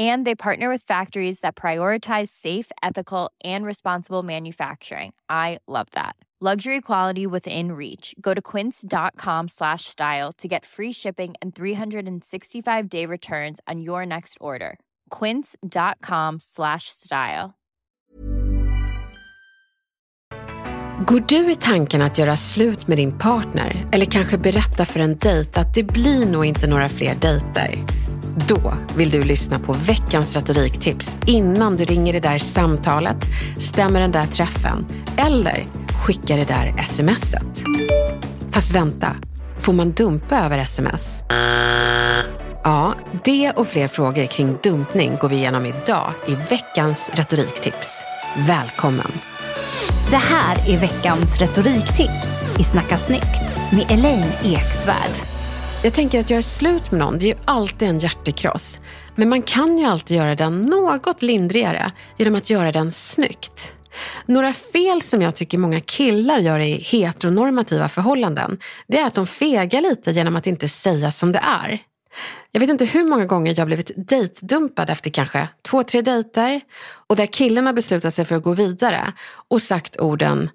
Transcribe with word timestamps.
And 0.00 0.26
they 0.26 0.34
partner 0.34 0.70
with 0.70 0.86
factories 0.86 1.40
that 1.40 1.56
prioritize 1.56 2.28
safe, 2.28 2.72
ethical, 2.82 3.30
and 3.44 3.66
responsible 3.66 4.22
manufacturing. 4.22 5.12
I 5.28 5.58
love 5.68 5.88
that. 5.92 6.16
Luxury 6.40 6.80
quality 6.80 7.26
within 7.26 7.72
reach. 7.72 8.14
Go 8.18 8.32
to 8.32 8.40
quince.com 8.40 9.48
slash 9.48 9.84
style 9.84 10.32
to 10.38 10.48
get 10.48 10.64
free 10.64 10.92
shipping 10.92 11.34
and 11.42 11.54
365-day 11.54 13.04
returns 13.04 13.60
on 13.68 13.82
your 13.82 14.06
next 14.06 14.38
order. 14.40 14.78
quince.com 15.10 16.40
slash 16.40 16.84
style. 16.88 17.50
Går 21.06 21.20
du 21.28 21.50
i 21.50 21.56
tanken 21.56 22.02
att 22.02 22.18
göra 22.18 22.36
slut 22.36 22.88
med 22.88 22.98
din 22.98 23.18
partner 23.18 23.88
eller 23.92 24.06
kanske 24.06 24.38
berätta 24.38 24.84
för 24.84 25.00
en 25.00 25.16
dejt 25.16 25.60
att 25.60 25.74
det 25.74 25.82
blir 25.82 26.26
nog 26.26 26.44
inte 26.44 26.66
några 26.66 26.88
fler 26.88 27.14
dejter? 27.14 27.74
Då 28.48 28.74
vill 28.96 29.10
du 29.10 29.22
lyssna 29.22 29.58
på 29.58 29.72
veckans 29.72 30.36
retoriktips 30.36 31.16
innan 31.26 31.76
du 31.76 31.84
ringer 31.84 32.12
det 32.12 32.20
där 32.20 32.38
samtalet, 32.38 33.16
stämmer 33.58 34.00
den 34.00 34.12
där 34.12 34.26
träffen 34.26 34.86
eller 35.16 35.64
skickar 36.04 36.36
det 36.36 36.44
där 36.44 36.72
smset. 36.82 37.62
Fast 38.50 38.74
vänta, 38.74 39.16
får 39.58 39.72
man 39.72 39.92
dumpa 39.92 40.36
över 40.36 40.58
sms? 40.58 41.20
Ja, 42.64 42.94
det 43.24 43.50
och 43.50 43.68
fler 43.68 43.88
frågor 43.88 44.26
kring 44.26 44.56
dumpning 44.62 45.16
går 45.20 45.28
vi 45.28 45.36
igenom 45.36 45.66
idag 45.66 46.12
i 46.28 46.34
veckans 46.34 47.10
retoriktips. 47.14 48.02
Välkommen! 48.36 49.12
Det 50.10 50.16
här 50.16 50.74
är 50.74 50.78
veckans 50.78 51.40
retoriktips 51.40 52.58
i 52.58 52.62
Snacka 52.62 52.98
snyggt 52.98 53.72
med 53.72 53.90
Elaine 53.90 54.32
Eksvärd. 54.44 55.39
Jag 55.82 55.94
tänker 55.94 56.20
att 56.20 56.30
göra 56.30 56.42
slut 56.42 56.90
med 56.90 57.00
någon, 57.00 57.18
det 57.18 57.24
är 57.24 57.34
ju 57.34 57.40
alltid 57.44 57.88
en 57.88 57.98
hjärtekross. 57.98 58.80
Men 59.16 59.28
man 59.28 59.42
kan 59.42 59.78
ju 59.78 59.84
alltid 59.84 60.16
göra 60.16 60.34
den 60.34 60.62
något 60.62 61.22
lindrigare 61.22 61.92
genom 62.16 62.34
att 62.34 62.50
göra 62.50 62.72
den 62.72 62.92
snyggt. 62.92 63.72
Några 64.26 64.54
fel 64.54 65.02
som 65.02 65.22
jag 65.22 65.34
tycker 65.34 65.58
många 65.58 65.80
killar 65.80 66.38
gör 66.38 66.58
i 66.58 66.72
heteronormativa 66.72 67.88
förhållanden, 67.88 68.58
det 68.88 68.98
är 68.98 69.06
att 69.06 69.14
de 69.14 69.26
fegar 69.26 69.80
lite 69.80 70.10
genom 70.10 70.36
att 70.36 70.46
inte 70.46 70.68
säga 70.68 71.10
som 71.10 71.32
det 71.32 71.38
är. 71.38 71.78
Jag 72.52 72.60
vet 72.60 72.70
inte 72.70 72.84
hur 72.84 73.04
många 73.04 73.24
gånger 73.24 73.54
jag 73.56 73.66
blivit 73.66 73.90
dejtdumpad 74.08 74.90
efter 74.90 75.10
kanske 75.10 75.48
två, 75.68 75.82
tre 75.82 76.02
dejter 76.02 76.60
och 77.06 77.16
där 77.16 77.26
killen 77.26 77.66
har 77.66 77.72
beslutat 77.72 78.14
sig 78.14 78.24
för 78.24 78.34
att 78.34 78.42
gå 78.42 78.52
vidare 78.52 79.12
och 79.48 79.62
sagt 79.62 80.00
orden 80.00 80.50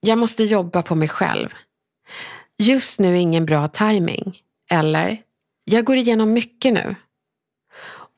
“Jag 0.00 0.18
måste 0.18 0.44
jobba 0.44 0.82
på 0.82 0.94
mig 0.94 1.08
själv”. 1.08 1.48
“Just 2.58 3.00
nu 3.00 3.08
är 3.08 3.20
ingen 3.20 3.46
bra 3.46 3.68
timing. 3.68 4.38
Eller 4.70 5.20
“Jag 5.64 5.84
går 5.84 5.96
igenom 5.96 6.32
mycket 6.32 6.72
nu”. 6.72 6.94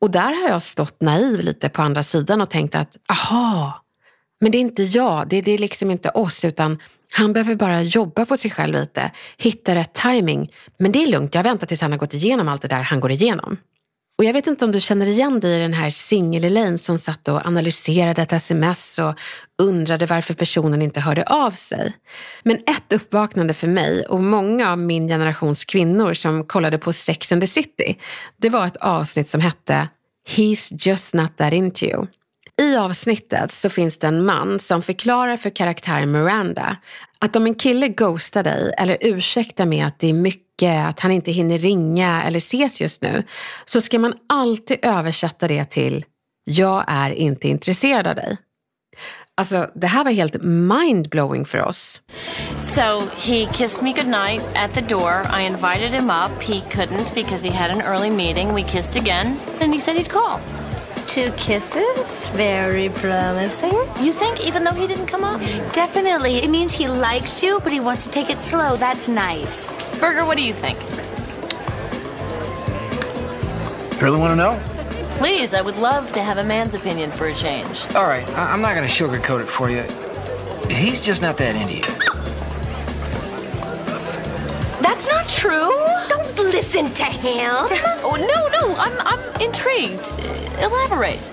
Och 0.01 0.11
där 0.11 0.43
har 0.43 0.49
jag 0.49 0.63
stått 0.63 1.01
naiv 1.01 1.41
lite 1.41 1.69
på 1.69 1.83
andra 1.83 2.03
sidan 2.03 2.41
och 2.41 2.51
tänkt 2.51 2.75
att 2.75 2.97
aha, 3.09 3.85
men 4.41 4.53
det 4.53 4.59
är 4.59 4.61
inte 4.61 4.83
jag, 4.83 5.29
det, 5.29 5.43
det 5.43 5.51
är 5.53 5.59
liksom 5.59 5.91
inte 5.91 6.09
oss 6.09 6.45
utan 6.45 6.79
han 7.13 7.33
behöver 7.33 7.55
bara 7.55 7.83
jobba 7.83 8.27
på 8.27 8.37
sig 8.37 8.51
själv 8.51 8.75
lite, 8.75 9.11
hitta 9.39 9.75
rätt 9.75 9.95
timing. 9.95 10.53
Men 10.79 10.93
det 10.93 11.03
är 11.03 11.07
lugnt, 11.07 11.35
jag 11.35 11.43
väntar 11.43 11.67
tills 11.67 11.81
han 11.81 11.91
har 11.91 11.99
gått 11.99 12.15
igenom 12.15 12.49
allt 12.49 12.63
det 12.63 12.69
där 12.69 12.83
han 12.83 13.01
går 13.01 13.11
igenom. 13.11 13.57
Och 14.19 14.25
jag 14.25 14.33
vet 14.33 14.47
inte 14.47 14.65
om 14.65 14.73
du 14.73 14.81
känner 14.81 15.07
igen 15.07 15.41
dig 15.41 15.57
i 15.57 15.59
den 15.59 15.73
här 15.73 15.91
singel-Elaine 15.91 16.79
som 16.79 16.99
satt 16.99 17.29
och 17.29 17.47
analyserade 17.47 18.23
ett 18.23 18.33
sms 18.33 18.99
och 18.99 19.15
undrade 19.63 20.07
varför 20.07 20.35
personen 20.35 20.83
inte 20.83 21.01
hörde 21.01 21.23
av 21.23 21.51
sig. 21.51 21.93
Men 22.43 22.57
ett 22.57 22.93
uppvaknande 22.93 23.55
för 23.55 23.67
mig 23.67 24.07
och 24.07 24.21
många 24.21 24.73
av 24.73 24.79
min 24.79 25.09
generations 25.09 25.65
kvinnor 25.65 26.15
som 26.15 26.45
kollade 26.45 26.79
på 26.79 26.93
Sex 26.93 27.33
and 27.33 27.41
the 27.41 27.47
City, 27.47 27.99
det 28.37 28.51
var 28.51 28.67
ett 28.67 28.77
avsnitt 28.77 29.29
som 29.29 29.41
hette 29.41 29.89
He's 30.29 30.89
just 30.89 31.15
not 31.15 31.37
that 31.37 31.53
into 31.53 31.85
you. 31.85 32.07
I 32.63 32.77
avsnittet 32.77 33.53
så 33.53 33.71
finns 33.71 33.99
det 33.99 34.07
en 34.07 34.25
man 34.25 34.61
som 34.61 34.83
förklarar 34.83 35.37
för 35.37 35.51
karaktären 35.51 36.13
Miranda 36.13 36.77
att 37.19 37.37
om 37.37 37.47
en 37.47 37.55
kille 37.55 37.89
ghostar 37.89 38.43
dig 38.43 38.75
eller 38.79 38.99
ursäktar 39.01 39.67
med 39.67 39.87
att 39.87 39.99
det 39.99 40.09
är 40.09 40.13
mycket, 40.13 40.44
att 40.63 41.01
han 41.01 41.13
inte 41.13 41.33
hinner 41.33 41.59
ringa 41.59 42.23
eller 42.23 42.39
ses 42.39 42.81
just 42.81 43.03
nu, 43.03 43.23
så 43.65 43.81
ska 43.81 43.99
man 43.99 44.15
alltid 44.29 44.79
översätta 44.83 45.49
det 45.49 45.65
till 45.65 46.05
“jag 46.45 46.85
är 46.87 47.11
inte 47.11 47.49
intresserad 47.49 48.07
av 48.07 48.15
dig”. 48.15 48.37
Alltså, 49.37 49.71
det 49.75 49.87
här 49.87 50.05
var 50.05 50.11
helt 50.11 50.43
mindblowing 50.43 51.45
för 51.45 51.63
oss. 51.63 52.01
So 52.75 53.01
he 53.17 53.47
kissed 53.53 53.83
me 53.83 53.93
goodnight 53.93 54.43
at 54.55 54.75
the 54.75 54.81
door. 54.81 55.27
I 55.41 55.47
invited 55.47 55.91
him 55.91 56.11
up. 56.11 56.43
He 56.43 56.61
couldn't 56.71 57.15
because 57.15 57.49
he 57.49 57.57
had 57.57 57.71
an 57.71 57.81
early 57.81 58.11
meeting. 58.11 58.55
We 58.55 58.63
kissed 58.63 59.03
again, 59.03 59.37
and 59.61 59.75
he 59.75 59.81
said 59.81 59.97
he'd 59.97 60.11
call. 60.11 60.41
Two 61.15 61.31
kisses? 61.37 62.29
Very 62.31 62.89
promising. 62.89 63.71
You 64.03 64.13
think, 64.13 64.41
even 64.41 64.65
though 64.65 64.73
he 64.73 64.89
didn't 64.89 65.07
come 65.07 65.23
up? 65.23 65.41
Definitely. 65.73 66.39
It 66.39 66.51
means 66.51 66.73
he 66.73 66.89
likes 66.89 67.41
you, 67.41 67.61
but 67.61 67.71
he 67.73 67.79
wants 67.79 68.03
to 68.03 68.11
take 68.11 68.31
it 68.31 68.41
slow. 68.41 68.77
That's 68.77 69.09
nice. 69.09 69.77
Burger, 70.01 70.25
what 70.25 70.37
do 70.37 70.43
you 70.43 70.53
think? 70.53 70.77
Really 74.03 74.19
want 74.19 74.33
to 74.33 74.35
know? 74.37 74.61
Please, 75.19 75.55
I 75.55 75.61
would 75.61 75.77
love 75.77 76.11
to 76.15 76.21
have 76.21 76.39
a 76.39 76.45
man's 76.45 76.75
opinion 76.75 77.13
for 77.13 77.29
a 77.29 77.35
change. 77.35 77.87
All 77.95 78.09
right, 78.09 78.29
I- 78.31 78.53
I'm 78.53 78.61
not 78.61 78.75
going 78.75 78.89
to 78.89 78.93
sugarcoat 78.93 79.41
it 79.41 79.47
for 79.49 79.71
you. 79.71 79.85
He's 80.69 81.01
just 81.01 81.23
not 81.23 81.37
that 81.37 81.55
into 81.55 81.75
you. 81.77 81.83
That's 84.83 85.07
not 85.07 85.29
true. 85.29 85.71
Don't 86.09 86.24
listen 86.43 86.93
to 86.95 87.05
him. 87.05 87.55
Oh, 88.07 88.17
no, 88.17 88.49
no, 88.49 88.77
I'm, 88.77 88.93
I'm 89.01 89.41
intrigued. 89.41 90.13
Elaborate. 90.61 91.33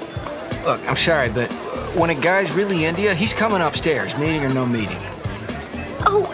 Look, 0.66 0.79
I'm 0.89 0.95
sorry, 0.95 1.29
but 1.29 1.51
when 1.95 2.09
a 2.09 2.16
guy's 2.16 2.51
really 2.53 2.85
into 2.85 3.01
you, 3.01 3.11
he's 3.11 3.34
coming 3.34 3.61
upstairs, 3.61 4.17
meeting 4.17 4.44
or 4.45 4.50
no 4.53 4.66
meeting. 4.66 4.97
Oh, 6.06 6.34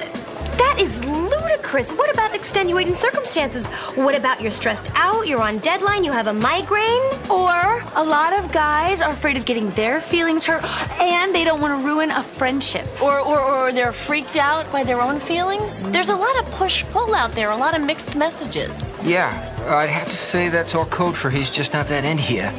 that 0.57 0.77
is 0.79 1.03
ludicrous. 1.05 1.91
What 1.91 2.13
about 2.13 2.33
extenuating 2.35 2.95
circumstances? 2.95 3.67
What 3.95 4.15
about 4.15 4.41
you're 4.41 4.51
stressed 4.51 4.89
out, 4.95 5.27
you're 5.27 5.41
on 5.41 5.59
deadline, 5.59 6.03
you 6.03 6.11
have 6.11 6.27
a 6.27 6.33
migraine? 6.33 7.01
Or 7.29 7.83
a 7.95 8.03
lot 8.03 8.33
of 8.33 8.51
guys 8.51 9.01
are 9.01 9.11
afraid 9.11 9.37
of 9.37 9.45
getting 9.45 9.69
their 9.71 10.01
feelings 10.01 10.45
hurt 10.45 10.63
and 10.99 11.33
they 11.33 11.43
don't 11.43 11.61
want 11.61 11.79
to 11.79 11.85
ruin 11.85 12.11
a 12.11 12.23
friendship. 12.23 12.87
Or, 13.01 13.19
or, 13.19 13.39
or 13.39 13.71
they're 13.71 13.93
freaked 13.93 14.35
out 14.35 14.71
by 14.71 14.83
their 14.83 15.01
own 15.01 15.19
feelings. 15.19 15.87
There's 15.89 16.09
a 16.09 16.15
lot 16.15 16.37
of 16.39 16.45
push 16.51 16.83
pull 16.85 17.13
out 17.13 17.31
there, 17.33 17.51
a 17.51 17.57
lot 17.57 17.75
of 17.75 17.81
mixed 17.81 18.15
messages. 18.15 18.93
Yeah, 19.03 19.29
I'd 19.67 19.89
have 19.89 20.07
to 20.07 20.17
say 20.17 20.49
that's 20.49 20.75
all 20.75 20.85
code 20.85 21.15
for 21.15 21.29
he's 21.29 21.49
just 21.49 21.73
not 21.73 21.87
that 21.87 22.05
into 22.05 22.33
you. 22.33 22.49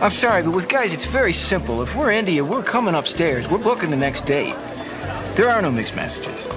I'm 0.00 0.12
sorry, 0.12 0.42
but 0.42 0.52
with 0.52 0.68
guys, 0.68 0.94
it's 0.94 1.04
very 1.04 1.34
simple. 1.34 1.82
If 1.82 1.94
we're 1.94 2.12
into 2.12 2.32
you, 2.32 2.44
we're 2.44 2.62
coming 2.62 2.94
upstairs. 2.94 3.48
We're 3.48 3.58
booking 3.58 3.90
the 3.90 3.96
next 3.96 4.24
date. 4.24 4.54
There 5.34 5.50
are 5.50 5.60
no 5.60 5.70
mixed 5.70 5.94
messages. 5.94 6.48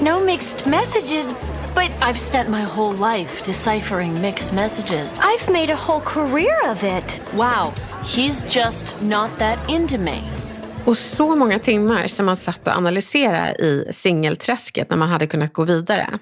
No 0.00 0.24
mixed 0.24 0.66
messages, 0.66 1.34
but 1.74 1.90
I've 2.00 2.18
spent 2.18 2.48
my 2.48 2.62
whole 2.62 2.92
life 2.92 3.46
deciphering 3.46 4.20
mixed 4.20 4.52
messages. 4.54 5.20
I've 5.20 5.52
made 5.52 5.72
a 5.72 5.76
whole 5.76 6.00
career 6.00 6.70
of 6.70 6.84
it. 6.84 7.20
Wow, 7.34 7.72
he's 8.04 8.44
just 8.54 8.96
not 9.02 9.38
that 9.38 9.70
into 9.70 9.98
me. 9.98 10.22
Och 10.84 10.98
så 10.98 11.36
många 11.36 11.58
timmar 11.58 12.08
som 12.08 12.26
man 12.26 12.36
satt 12.36 12.66
och 12.66 12.76
analyserade 12.76 13.52
i 13.52 13.88
singelträsket 13.90 14.90
när 14.90 14.96
man 14.96 15.08
hade 15.08 15.26
kunnat 15.26 15.52
gå 15.52 15.64
vidare. 15.64 16.18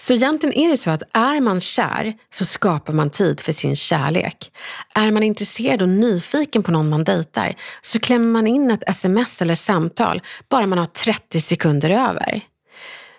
Så 0.00 0.12
egentligen 0.12 0.54
är 0.54 0.68
det 0.68 0.76
så 0.76 0.90
att 0.90 1.02
är 1.12 1.40
man 1.40 1.60
kär 1.60 2.14
så 2.34 2.44
skapar 2.44 2.92
man 2.92 3.10
tid 3.10 3.40
för 3.40 3.52
sin 3.52 3.76
kärlek. 3.76 4.52
Är 4.94 5.10
man 5.10 5.22
intresserad 5.22 5.82
och 5.82 5.88
nyfiken 5.88 6.62
på 6.62 6.70
någon 6.70 6.88
man 6.88 7.04
dejtar 7.04 7.54
så 7.82 8.00
klämmer 8.00 8.26
man 8.26 8.46
in 8.46 8.70
ett 8.70 8.82
sms 8.86 9.42
eller 9.42 9.54
samtal 9.54 10.22
bara 10.50 10.66
man 10.66 10.78
har 10.78 10.86
30 10.86 11.40
sekunder 11.40 11.90
över. 11.90 12.49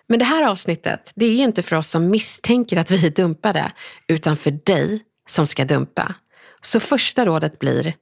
Men 0.08 0.20
det 0.20 0.26
här 0.26 0.44
avsnittet, 0.44 1.12
det 1.16 1.26
är 1.26 1.44
inte 1.44 1.62
för 1.62 1.76
oss 1.76 1.88
som 1.88 2.10
misstänker 2.10 2.78
att 2.78 2.92
vi 2.92 3.06
är 3.06 3.10
dumpade, 3.10 3.72
utan 4.08 4.38
för 4.38 4.52
dig 4.52 5.00
som 5.30 5.48
ska 5.48 5.66
dumpa. 5.66 6.16
Så 6.62 6.80
första 6.80 7.26
rådet 7.26 7.60
blir 7.60 7.96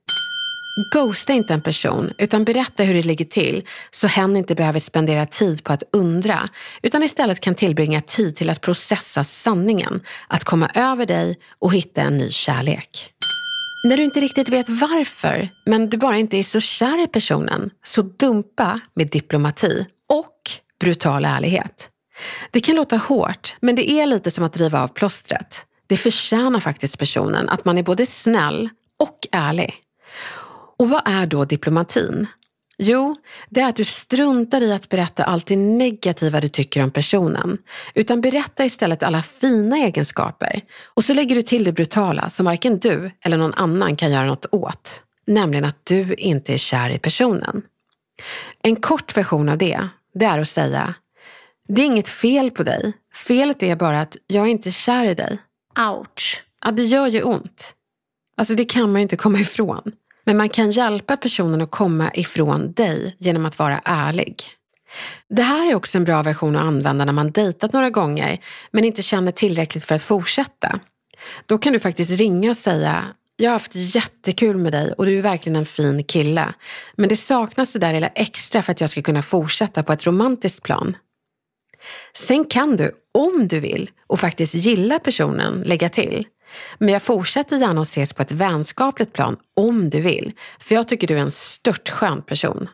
Ghosta 0.91 1.33
inte 1.33 1.53
en 1.53 1.61
person, 1.61 2.13
utan 2.17 2.43
berätta 2.43 2.83
hur 2.83 2.93
det 2.93 3.03
ligger 3.03 3.25
till 3.25 3.67
så 3.91 4.07
hen 4.07 4.37
inte 4.37 4.55
behöver 4.55 4.79
spendera 4.79 5.25
tid 5.25 5.63
på 5.63 5.73
att 5.73 5.83
undra, 5.93 6.49
utan 6.81 7.03
istället 7.03 7.39
kan 7.39 7.55
tillbringa 7.55 8.01
tid 8.01 8.35
till 8.35 8.49
att 8.49 8.61
processa 8.61 9.23
sanningen, 9.23 10.01
att 10.27 10.43
komma 10.43 10.69
över 10.75 11.05
dig 11.05 11.35
och 11.59 11.73
hitta 11.73 12.01
en 12.01 12.17
ny 12.17 12.31
kärlek. 12.31 13.13
När 13.83 13.97
du 13.97 14.03
inte 14.03 14.19
riktigt 14.19 14.49
vet 14.49 14.69
varför, 14.69 15.49
men 15.65 15.89
du 15.89 15.97
bara 15.97 16.17
inte 16.17 16.37
är 16.37 16.43
så 16.43 16.59
kär 16.59 17.03
i 17.03 17.07
personen, 17.07 17.69
så 17.83 18.01
dumpa 18.01 18.79
med 18.95 19.07
diplomati 19.09 19.85
och 20.09 20.35
brutal 20.79 21.25
ärlighet. 21.25 21.89
Det 22.51 22.59
kan 22.59 22.75
låta 22.75 22.97
hårt, 22.97 23.55
men 23.59 23.75
det 23.75 23.91
är 23.91 24.05
lite 24.05 24.31
som 24.31 24.43
att 24.43 24.57
riva 24.57 24.83
av 24.83 24.87
plåstret. 24.87 25.65
Det 25.87 25.97
förtjänar 25.97 26.59
faktiskt 26.59 26.99
personen 26.99 27.49
att 27.49 27.65
man 27.65 27.77
är 27.77 27.83
både 27.83 28.05
snäll 28.05 28.69
och 28.99 29.27
ärlig. 29.31 29.73
Och 30.77 30.89
vad 30.89 31.01
är 31.05 31.25
då 31.25 31.45
diplomatin? 31.45 32.27
Jo, 32.81 33.15
det 33.49 33.61
är 33.61 33.69
att 33.69 33.75
du 33.75 33.85
struntar 33.85 34.61
i 34.61 34.73
att 34.73 34.89
berätta 34.89 35.23
allt 35.23 35.45
det 35.45 35.55
negativa 35.55 36.41
du 36.41 36.47
tycker 36.47 36.83
om 36.83 36.91
personen, 36.91 37.57
utan 37.93 38.21
berätta 38.21 38.65
istället 38.65 39.03
alla 39.03 39.21
fina 39.21 39.77
egenskaper. 39.77 40.61
Och 40.85 41.05
så 41.05 41.13
lägger 41.13 41.35
du 41.35 41.41
till 41.41 41.63
det 41.63 41.71
brutala 41.71 42.29
som 42.29 42.45
varken 42.45 42.79
du 42.79 43.11
eller 43.21 43.37
någon 43.37 43.53
annan 43.53 43.95
kan 43.95 44.11
göra 44.11 44.25
något 44.25 44.45
åt, 44.51 45.03
nämligen 45.27 45.65
att 45.65 45.85
du 45.85 46.13
inte 46.13 46.53
är 46.53 46.57
kär 46.57 46.89
i 46.89 46.99
personen. 46.99 47.61
En 48.63 48.75
kort 48.75 49.17
version 49.17 49.49
av 49.49 49.57
det, 49.57 49.87
det 50.13 50.25
är 50.25 50.39
att 50.39 50.49
säga, 50.49 50.93
det 51.67 51.81
är 51.81 51.85
inget 51.85 52.07
fel 52.07 52.51
på 52.51 52.63
dig. 52.63 52.93
Felet 53.13 53.63
är 53.63 53.75
bara 53.75 54.01
att 54.01 54.17
jag 54.27 54.45
är 54.45 54.49
inte 54.49 54.71
kär 54.71 55.05
i 55.05 55.13
dig. 55.13 55.37
Ouch. 55.79 56.43
Ja, 56.65 56.71
det 56.71 56.83
gör 56.83 57.07
ju 57.07 57.23
ont. 57.23 57.75
Alltså 58.37 58.55
det 58.55 58.65
kan 58.65 58.91
man 58.91 59.01
ju 59.01 59.03
inte 59.03 59.17
komma 59.17 59.39
ifrån. 59.39 59.91
Men 60.23 60.37
man 60.37 60.49
kan 60.49 60.71
hjälpa 60.71 61.17
personen 61.17 61.61
att 61.61 61.71
komma 61.71 62.11
ifrån 62.13 62.71
dig 62.71 63.15
genom 63.19 63.45
att 63.45 63.59
vara 63.59 63.81
ärlig. 63.85 64.43
Det 65.29 65.41
här 65.41 65.71
är 65.71 65.75
också 65.75 65.97
en 65.97 66.03
bra 66.03 66.23
version 66.23 66.55
att 66.55 66.61
använda 66.61 67.05
när 67.05 67.13
man 67.13 67.31
dejtat 67.31 67.73
några 67.73 67.89
gånger 67.89 68.39
men 68.71 68.83
inte 68.83 69.01
känner 69.01 69.31
tillräckligt 69.31 69.83
för 69.83 69.95
att 69.95 70.03
fortsätta. 70.03 70.79
Då 71.45 71.57
kan 71.57 71.73
du 71.73 71.79
faktiskt 71.79 72.19
ringa 72.19 72.49
och 72.49 72.57
säga 72.57 73.05
jag 73.39 73.49
har 73.49 73.53
haft 73.53 73.75
jättekul 73.75 74.57
med 74.57 74.71
dig 74.71 74.93
och 74.97 75.05
du 75.05 75.17
är 75.17 75.21
verkligen 75.21 75.55
en 75.55 75.65
fin 75.65 76.03
kille. 76.03 76.53
Men 76.95 77.09
det 77.09 77.17
saknas 77.17 77.73
det 77.73 77.79
där 77.79 77.93
lilla 77.93 78.07
extra 78.07 78.61
för 78.61 78.71
att 78.71 78.81
jag 78.81 78.89
ska 78.89 79.01
kunna 79.01 79.21
fortsätta 79.21 79.83
på 79.83 79.93
ett 79.93 80.07
romantiskt 80.07 80.63
plan. 80.63 80.97
Sen 82.13 82.45
kan 82.45 82.75
du, 82.75 82.91
om 83.13 83.47
du 83.47 83.59
vill 83.59 83.89
och 84.07 84.19
faktiskt 84.19 84.53
gillar 84.53 84.99
personen, 84.99 85.61
lägga 85.61 85.89
till. 85.89 86.27
Men 86.77 86.89
jag 86.89 87.01
fortsätter 87.01 87.57
gärna 87.57 87.81
att 87.81 87.87
ses 87.87 88.13
på 88.13 88.21
ett 88.21 88.31
vänskapligt 88.31 89.13
plan 89.13 89.37
om 89.55 89.89
du 89.89 90.01
vill, 90.01 90.31
för 90.59 90.75
jag 90.75 90.87
tycker 90.87 91.07
du 91.07 91.15
är 91.15 91.21
en 91.21 91.31
störtskön 91.31 92.21
person. 92.21 92.69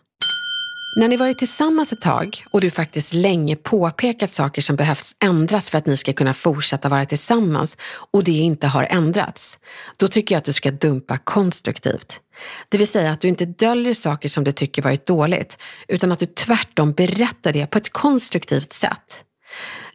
När 0.98 1.08
ni 1.08 1.18
varit 1.18 1.38
tillsammans 1.38 1.94
ett 1.94 2.02
tag 2.02 2.44
och 2.52 2.62
du 2.62 2.70
faktiskt 2.70 3.14
länge 3.14 3.56
påpekat 3.56 4.32
saker 4.32 4.62
som 4.62 4.76
behövs 4.76 5.16
ändras 5.24 5.70
för 5.70 5.78
att 5.78 5.86
ni 5.86 5.98
ska 5.98 6.14
kunna 6.14 6.34
fortsätta 6.34 6.90
vara 6.90 7.06
tillsammans 7.06 7.78
och 8.12 8.24
det 8.24 8.32
inte 8.32 8.68
har 8.68 8.84
ändrats, 8.84 9.60
då 9.98 10.08
tycker 10.08 10.36
jag 10.36 10.40
att 10.40 10.46
du 10.46 10.54
ska 10.54 10.72
dumpa 10.72 11.18
konstruktivt. 11.18 12.22
Det 12.70 12.78
vill 12.78 12.88
säga 12.88 13.12
att 13.12 13.22
du 13.22 13.28
inte 13.28 13.46
döljer 13.46 13.94
saker 13.94 14.30
som 14.30 14.44
du 14.44 14.52
tycker 14.52 14.82
varit 14.82 15.06
dåligt, 15.06 15.58
utan 15.88 16.12
att 16.12 16.20
du 16.20 16.26
tvärtom 16.26 16.94
berättar 16.94 17.54
det 17.54 17.68
på 17.68 17.78
ett 17.78 17.94
konstruktivt 17.94 18.74
sätt. 18.74 19.24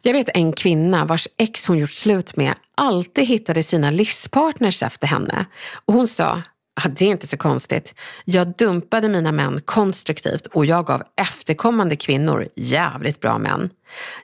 Jag 0.01 0.13
vet 0.13 0.29
en 0.33 0.53
kvinna 0.53 1.05
vars 1.05 1.27
ex 1.37 1.67
hon 1.67 1.77
gjort 1.77 1.89
slut 1.89 2.35
med 2.35 2.53
alltid 2.75 3.27
hittade 3.27 3.63
sina 3.63 3.91
livspartners 3.91 4.83
efter 4.83 5.07
henne. 5.07 5.45
Och 5.85 5.93
hon 5.93 6.07
sa, 6.07 6.41
ah, 6.75 6.89
det 6.89 7.05
är 7.05 7.09
inte 7.09 7.27
så 7.27 7.37
konstigt. 7.37 7.95
Jag 8.25 8.55
dumpade 8.55 9.09
mina 9.09 9.31
män 9.31 9.61
konstruktivt 9.65 10.45
och 10.45 10.65
jag 10.65 10.85
gav 10.85 11.03
efterkommande 11.21 11.95
kvinnor 11.95 12.47
jävligt 12.55 13.19
bra 13.19 13.37
män. 13.37 13.69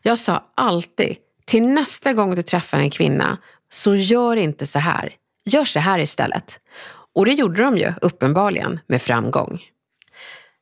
Jag 0.01 0.17
sa 0.17 0.43
alltid, 0.55 1.15
till 1.45 1.67
nästa 1.67 2.13
gång 2.13 2.35
du 2.35 2.43
träffar 2.43 2.79
en 2.79 2.89
kvinna, 2.89 3.37
så 3.71 3.95
gör 3.95 4.35
inte 4.35 4.65
så 4.65 4.79
här. 4.79 5.13
Gör 5.45 5.65
så 5.65 5.79
här 5.79 5.99
istället. 5.99 6.59
Och 7.15 7.25
det 7.25 7.33
gjorde 7.33 7.63
de 7.63 7.77
ju 7.77 7.93
uppenbarligen 8.01 8.79
med 8.87 9.01
framgång. 9.01 9.61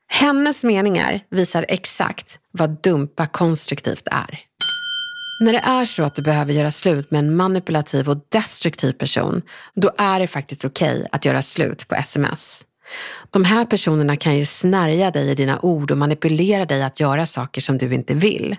Hennes 0.08 0.64
meningar 0.64 1.20
visar 1.30 1.66
exakt 1.70 2.40
vad 2.52 2.82
dumpa 2.82 3.28
konstruktivt 3.28 4.08
är. 4.12 4.40
När 5.38 5.54
det 5.54 5.60
är 5.60 5.86
så 5.86 6.04
att 6.04 6.16
du 6.16 6.22
behöver 6.22 6.54
göra 6.54 6.72
slut 6.72 7.12
med 7.12 7.20
en 7.20 7.36
manipulativ 7.36 8.10
och 8.10 8.18
destruktiv 8.30 8.92
person, 8.92 9.42
då 9.74 9.92
är 9.98 10.20
det 10.20 10.28
faktiskt 10.28 10.66
okej 10.66 10.98
okay 10.98 11.08
att 11.12 11.26
göra 11.26 11.42
slut 11.42 11.88
på 11.88 11.96
sms. 11.96 12.66
De 13.32 13.44
här 13.44 13.66
personerna 13.66 14.18
kan 14.18 14.38
ju 14.38 14.46
snärja 14.46 15.12
dig 15.12 15.30
i 15.30 15.36
dina 15.36 15.60
ord 15.60 15.92
och 15.92 15.98
manipulera 15.98 16.66
dig 16.66 16.84
att 16.84 17.00
göra 17.00 17.26
saker 17.26 17.62
som 17.62 17.78
du 17.78 17.94
inte 17.94 18.14
vill. 18.14 18.56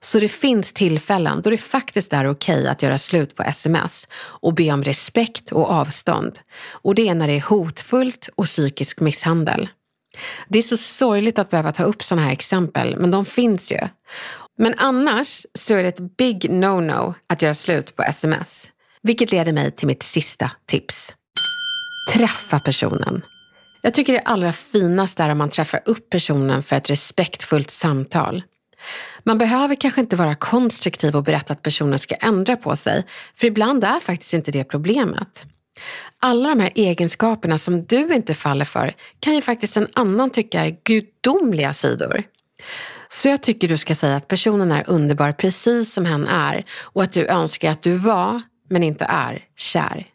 Så 0.00 0.20
det 0.20 0.28
finns 0.28 0.72
tillfällen 0.72 1.42
då 1.42 1.50
det 1.50 1.58
faktiskt 1.58 2.12
är 2.12 2.30
okej 2.30 2.68
att 2.68 2.82
göra 2.82 2.98
slut 2.98 3.36
på 3.36 3.42
sms 3.42 4.08
och 4.14 4.54
be 4.54 4.72
om 4.72 4.84
respekt 4.84 5.52
och 5.52 5.70
avstånd. 5.70 6.38
Och 6.70 6.94
det 6.94 7.08
är 7.08 7.14
när 7.14 7.28
det 7.28 7.36
är 7.36 7.48
hotfullt 7.48 8.28
och 8.34 8.44
psykisk 8.44 9.00
misshandel. 9.00 9.68
Det 10.48 10.58
är 10.58 10.62
så 10.62 10.76
sorgligt 10.76 11.38
att 11.38 11.50
behöva 11.50 11.72
ta 11.72 11.82
upp 11.82 12.02
sådana 12.02 12.26
här 12.26 12.32
exempel, 12.32 12.96
men 12.96 13.10
de 13.10 13.24
finns 13.24 13.72
ju. 13.72 13.78
Men 14.58 14.74
annars 14.76 15.46
så 15.54 15.74
är 15.74 15.82
det 15.82 15.88
ett 15.88 16.16
big 16.16 16.50
no-no 16.50 17.14
att 17.26 17.42
göra 17.42 17.54
slut 17.54 17.96
på 17.96 18.02
sms. 18.02 18.70
Vilket 19.02 19.32
leder 19.32 19.52
mig 19.52 19.70
till 19.70 19.86
mitt 19.86 20.02
sista 20.02 20.50
tips. 20.66 21.12
Träffa 22.12 22.58
personen. 22.58 23.22
Jag 23.82 23.94
tycker 23.94 24.12
det 24.12 24.20
allra 24.20 24.52
finaste 24.52 25.22
är 25.22 25.30
om 25.30 25.38
man 25.38 25.50
träffar 25.50 25.80
upp 25.84 26.10
personen 26.10 26.62
för 26.62 26.76
ett 26.76 26.90
respektfullt 26.90 27.70
samtal. 27.70 28.42
Man 29.22 29.38
behöver 29.38 29.74
kanske 29.74 30.00
inte 30.00 30.16
vara 30.16 30.34
konstruktiv 30.34 31.16
och 31.16 31.24
berätta 31.24 31.52
att 31.52 31.62
personen 31.62 31.98
ska 31.98 32.14
ändra 32.14 32.56
på 32.56 32.76
sig, 32.76 33.04
för 33.34 33.46
ibland 33.46 33.84
är 33.84 34.00
faktiskt 34.00 34.34
inte 34.34 34.50
det 34.50 34.64
problemet. 34.64 35.46
Alla 36.20 36.48
de 36.48 36.60
här 36.60 36.72
egenskaperna 36.74 37.58
som 37.58 37.84
du 37.84 38.14
inte 38.14 38.34
faller 38.34 38.64
för 38.64 38.94
kan 39.20 39.34
ju 39.34 39.42
faktiskt 39.42 39.76
en 39.76 39.88
annan 39.92 40.30
tycka 40.30 40.66
är 40.66 40.76
gudomliga 40.84 41.72
sidor. 41.74 42.22
Så 43.08 43.28
jag 43.28 43.42
tycker 43.42 43.68
du 43.68 43.78
ska 43.78 43.94
säga 43.94 44.16
att 44.16 44.28
personen 44.28 44.72
är 44.72 44.84
underbar 44.86 45.32
precis 45.32 45.92
som 45.92 46.06
hen 46.06 46.26
är 46.26 46.64
och 46.82 47.02
att 47.02 47.12
du 47.12 47.26
önskar 47.26 47.70
att 47.70 47.82
du 47.82 47.94
var, 47.94 48.42
men 48.70 48.82
inte 48.82 49.04
är, 49.04 49.44
kär. 49.56 50.06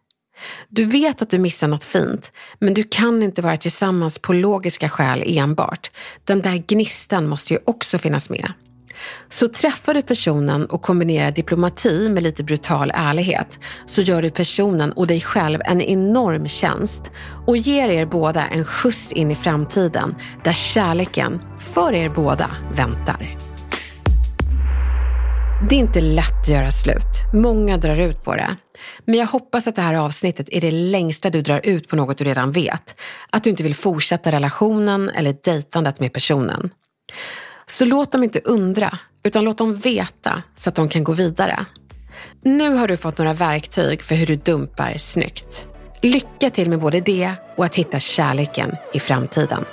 Du 0.70 0.86
vet 0.86 1.22
att 1.22 1.30
du 1.30 1.40
missar 1.40 1.68
något 1.68 1.84
fint, 1.84 2.32
men 2.60 2.74
du 2.74 2.84
kan 2.84 3.24
inte 3.24 3.42
vara 3.42 3.58
tillsammans 3.58 4.20
på 4.20 4.34
logiska 4.34 4.90
skäl 4.90 5.24
enbart. 5.26 5.92
Den 6.24 6.42
där 6.42 6.64
gnistan 6.68 7.28
måste 7.28 7.54
ju 7.54 7.60
också 7.66 7.98
finnas 7.98 8.30
med. 8.30 8.54
Så 9.30 9.48
träffar 9.48 9.94
du 9.94 10.02
personen 10.02 10.66
och 10.66 10.82
kombinerar 10.82 11.32
diplomati 11.32 12.10
med 12.10 12.24
lite 12.24 12.44
brutal 12.44 12.92
ärlighet 12.96 13.60
så 13.86 14.02
gör 14.02 14.22
du 14.22 14.30
personen 14.30 14.92
och 14.92 15.08
dig 15.08 15.22
själv 15.22 15.60
en 15.66 15.82
enorm 15.82 16.48
tjänst 16.48 17.12
och 17.48 17.58
ger 17.58 17.90
er 17.90 18.06
båda 18.06 18.48
en 18.48 18.66
skjuts 18.66 19.12
in 19.12 19.32
i 19.32 19.36
framtiden 19.36 20.16
där 20.44 20.54
kärleken 20.54 21.42
för 21.60 21.94
er 21.94 22.10
båda 22.10 22.50
väntar. 22.76 23.28
Det 25.70 25.76
är 25.76 25.80
inte 25.80 26.02
lätt 26.02 26.40
att 26.42 26.48
göra 26.48 26.72
slut. 26.72 27.34
Många 27.34 27.78
drar 27.78 27.96
ut 27.96 28.24
på 28.24 28.36
det. 28.36 28.58
Men 29.06 29.20
jag 29.20 29.28
hoppas 29.28 29.68
att 29.68 29.76
det 29.76 29.82
här 29.82 29.94
avsnittet 29.94 30.48
är 30.52 30.62
det 30.62 30.72
längsta 30.72 31.30
du 31.30 31.42
drar 31.42 31.62
ut 31.64 31.88
på 31.88 31.96
något 31.96 32.18
du 32.18 32.24
redan 32.24 32.52
vet. 32.52 32.96
Att 33.30 33.44
du 33.44 33.50
inte 33.50 33.64
vill 33.64 33.76
fortsätta 33.76 34.32
relationen 34.32 35.10
eller 35.10 35.36
dejtandet 35.44 36.00
med 36.00 36.14
personen. 36.14 36.70
Så 37.68 37.86
låt 37.86 38.12
dem 38.12 38.24
inte 38.24 38.40
undra, 38.40 38.98
utan 39.24 39.44
låt 39.44 39.58
dem 39.58 39.76
veta 39.76 40.44
så 40.56 40.70
att 40.70 40.76
de 40.76 40.90
kan 40.90 41.04
gå 41.04 41.14
vidare. 41.14 41.66
Nu 42.42 42.70
har 42.76 42.88
du 42.88 42.98
fått 42.98 43.18
några 43.18 43.34
verktyg 43.34 44.02
för 44.02 44.16
hur 44.16 44.26
du 44.26 44.36
dumpar 44.36 44.98
snyggt. 44.98 45.68
Lycka 46.02 46.50
till 46.50 46.70
med 46.70 46.80
både 46.80 47.00
det 47.00 47.32
och 47.58 47.66
att 47.66 47.76
hitta 47.76 48.00
kärleken 48.00 48.76
i 48.94 49.00
framtiden. 49.00 49.66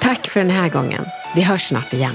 Tack 0.00 0.28
för 0.28 0.40
den 0.40 0.50
här 0.50 0.68
gången. 0.68 1.04
Vi 1.34 1.42
hörs 1.42 1.68
snart 1.68 1.92
igen. 1.92 2.14